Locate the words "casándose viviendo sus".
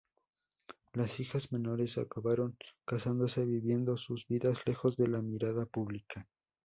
2.85-4.25